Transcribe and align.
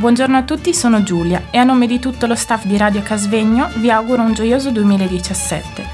Buongiorno 0.00 0.38
a 0.38 0.44
tutti, 0.44 0.72
sono 0.72 1.02
Giulia 1.02 1.48
e 1.50 1.58
a 1.58 1.62
nome 1.62 1.86
di 1.86 1.98
tutto 1.98 2.24
lo 2.24 2.34
staff 2.34 2.64
di 2.64 2.78
Radio 2.78 3.02
Casvegno 3.02 3.68
vi 3.76 3.90
auguro 3.90 4.22
un 4.22 4.32
gioioso 4.32 4.70
2017. 4.70 5.86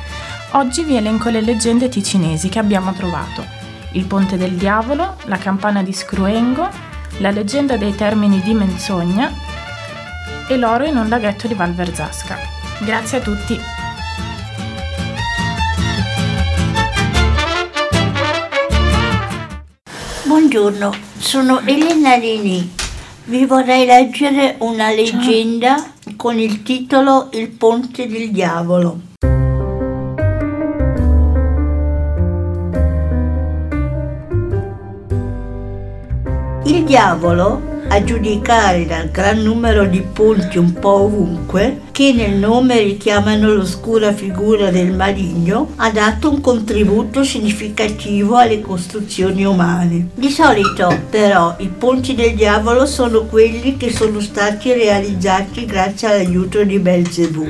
Oggi 0.52 0.84
vi 0.84 0.94
elenco 0.94 1.28
le 1.28 1.40
leggende 1.40 1.88
ticinesi 1.88 2.48
che 2.48 2.60
abbiamo 2.60 2.92
trovato. 2.92 3.44
Il 3.94 4.06
Ponte 4.06 4.36
del 4.36 4.52
Diavolo, 4.52 5.16
la 5.24 5.38
campana 5.38 5.82
di 5.82 5.92
Scruengo, 5.92 6.68
la 7.18 7.32
leggenda 7.32 7.76
dei 7.76 7.96
termini 7.96 8.40
di 8.42 8.54
Menzogna 8.54 9.32
e 10.46 10.56
l'oro 10.56 10.84
in 10.84 10.96
un 10.98 11.08
laghetto 11.08 11.48
di 11.48 11.54
Val 11.54 11.74
Verzasca. 11.74 12.38
Grazie 12.84 13.18
a 13.18 13.20
tutti! 13.22 13.60
Buongiorno, 20.22 20.94
sono 21.18 21.58
Elena 21.64 22.14
Lini 22.14 22.84
vi 23.26 23.44
vorrei 23.44 23.86
leggere 23.86 24.54
una 24.58 24.90
leggenda 24.90 25.92
con 26.14 26.38
il 26.38 26.62
titolo 26.62 27.28
Il 27.32 27.48
ponte 27.50 28.06
del 28.06 28.30
diavolo. 28.30 29.00
Il 36.64 36.84
diavolo 36.84 37.75
a 37.88 38.02
giudicare 38.02 38.84
dal 38.84 39.10
gran 39.10 39.42
numero 39.42 39.84
di 39.86 40.00
ponti 40.00 40.58
un 40.58 40.72
po' 40.72 41.02
ovunque, 41.02 41.82
che 41.92 42.12
nel 42.12 42.36
nome 42.36 42.80
richiamano 42.80 43.54
l'oscura 43.54 44.12
figura 44.12 44.70
del 44.70 44.92
maligno, 44.92 45.72
ha 45.76 45.90
dato 45.90 46.30
un 46.30 46.40
contributo 46.40 47.22
significativo 47.24 48.36
alle 48.36 48.60
costruzioni 48.60 49.44
umane. 49.44 50.08
Di 50.14 50.30
solito, 50.30 50.94
però, 51.08 51.54
i 51.58 51.68
ponti 51.68 52.14
del 52.14 52.34
diavolo 52.34 52.86
sono 52.86 53.22
quelli 53.22 53.76
che 53.76 53.90
sono 53.90 54.20
stati 54.20 54.72
realizzati 54.72 55.64
grazie 55.64 56.08
all'aiuto 56.08 56.64
di 56.64 56.78
Belzebù, 56.78 57.46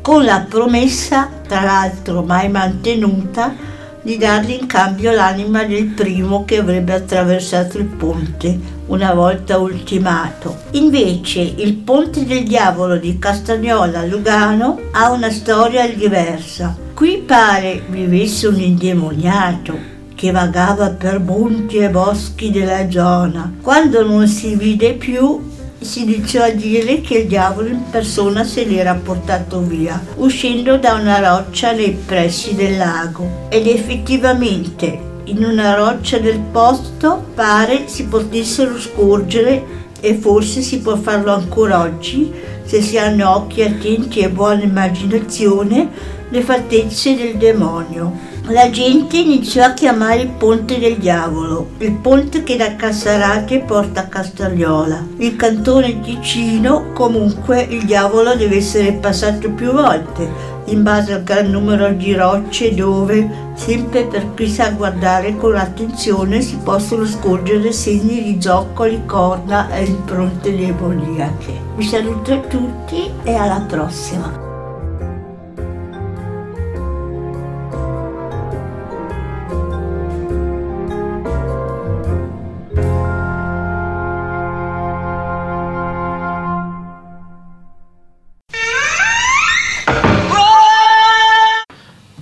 con 0.00 0.24
la 0.24 0.46
promessa, 0.48 1.28
tra 1.46 1.62
l'altro 1.62 2.22
mai 2.22 2.48
mantenuta, 2.48 3.54
di 4.02 4.16
dargli 4.18 4.50
in 4.60 4.66
cambio 4.66 5.12
l'anima 5.12 5.64
del 5.64 5.86
primo 5.86 6.44
che 6.44 6.58
avrebbe 6.58 6.92
attraversato 6.92 7.78
il 7.78 7.84
ponte, 7.84 8.58
una 8.86 9.14
volta 9.14 9.58
ultimato. 9.58 10.58
Invece 10.72 11.40
il 11.40 11.74
Ponte 11.74 12.26
del 12.26 12.44
Diavolo 12.44 12.96
di 12.96 13.18
Castagnola 13.18 14.00
a 14.00 14.04
Lugano 14.04 14.80
ha 14.90 15.10
una 15.10 15.30
storia 15.30 15.88
diversa. 15.88 16.76
Qui 16.94 17.22
pare 17.24 17.82
vivesse 17.88 18.48
un 18.48 18.60
indemoniato 18.60 19.90
che 20.14 20.30
vagava 20.30 20.90
per 20.90 21.20
monti 21.20 21.78
e 21.78 21.88
boschi 21.88 22.50
della 22.50 22.90
zona. 22.90 23.54
Quando 23.62 24.06
non 24.06 24.28
si 24.28 24.54
vide 24.56 24.94
più, 24.94 25.50
si 25.84 26.02
iniziò 26.02 26.44
a 26.44 26.50
dire 26.50 27.00
che 27.00 27.18
il 27.18 27.26
diavolo 27.26 27.68
in 27.68 27.90
persona 27.90 28.44
se 28.44 28.64
l'era 28.64 28.94
portato 28.94 29.60
via, 29.60 30.02
uscendo 30.16 30.76
da 30.76 30.94
una 30.94 31.18
roccia 31.18 31.72
nei 31.72 31.92
pressi 31.92 32.54
del 32.54 32.76
lago. 32.76 33.46
Ed 33.48 33.66
effettivamente 33.66 35.10
in 35.24 35.44
una 35.44 35.74
roccia 35.74 36.18
del 36.18 36.38
posto 36.38 37.24
pare 37.34 37.86
si 37.86 38.06
potessero 38.06 38.78
scorgere 38.78 39.80
e 40.00 40.14
forse 40.14 40.62
si 40.62 40.80
può 40.80 40.96
farlo 40.96 41.32
ancora 41.32 41.80
oggi 41.80 42.32
se 42.64 42.80
si 42.80 42.98
hanno 42.98 43.30
occhi 43.36 43.62
attenti 43.62 44.20
e 44.20 44.30
buona 44.30 44.62
immaginazione 44.62 45.88
le 46.28 46.40
fattezze 46.40 47.14
del 47.14 47.36
demonio. 47.36 48.31
La 48.46 48.70
gente 48.70 49.18
iniziò 49.18 49.64
a 49.64 49.72
chiamare 49.72 50.22
il 50.22 50.28
ponte 50.30 50.78
del 50.80 50.96
diavolo, 50.98 51.70
il 51.78 51.92
ponte 51.92 52.42
che 52.42 52.56
da 52.56 52.74
Cassarate 52.74 53.60
porta 53.60 54.00
a 54.00 54.06
Castagliola. 54.06 55.06
Il 55.18 55.36
cantone 55.36 56.00
Ticino, 56.00 56.90
comunque, 56.92 57.62
il 57.62 57.84
diavolo 57.84 58.34
deve 58.34 58.56
essere 58.56 58.94
passato 58.94 59.48
più 59.52 59.70
volte, 59.70 60.28
in 60.66 60.82
base 60.82 61.12
al 61.12 61.22
gran 61.22 61.50
numero 61.50 61.92
di 61.92 62.14
rocce 62.14 62.74
dove, 62.74 63.52
sempre 63.54 64.06
per 64.06 64.34
chi 64.34 64.48
sa 64.48 64.70
guardare 64.70 65.36
con 65.36 65.54
attenzione, 65.54 66.40
si 66.40 66.58
possono 66.64 67.06
scorgere 67.06 67.70
segni 67.70 68.24
di 68.24 68.42
zoccoli, 68.42 69.02
corna 69.06 69.70
e 69.70 69.84
impronte 69.84 70.54
demoniache. 70.54 71.60
Vi 71.76 71.84
saluto 71.84 72.32
a 72.32 72.38
tutti 72.38 73.08
e 73.22 73.34
alla 73.34 73.64
prossima. 73.68 74.51